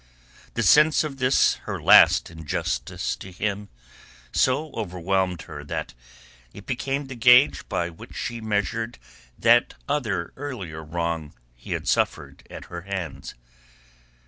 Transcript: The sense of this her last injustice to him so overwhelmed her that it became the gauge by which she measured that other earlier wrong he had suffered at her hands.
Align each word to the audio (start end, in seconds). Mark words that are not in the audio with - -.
The 0.55 0.63
sense 0.63 1.03
of 1.03 1.17
this 1.17 1.57
her 1.69 1.79
last 1.79 2.31
injustice 2.31 3.15
to 3.17 3.31
him 3.31 3.69
so 4.31 4.71
overwhelmed 4.71 5.43
her 5.43 5.63
that 5.65 5.93
it 6.53 6.65
became 6.65 7.05
the 7.05 7.13
gauge 7.13 7.69
by 7.69 7.91
which 7.91 8.15
she 8.15 8.41
measured 8.41 8.97
that 9.37 9.75
other 9.87 10.33
earlier 10.35 10.83
wrong 10.83 11.35
he 11.55 11.73
had 11.73 11.87
suffered 11.87 12.47
at 12.49 12.65
her 12.65 12.81
hands. 12.81 13.35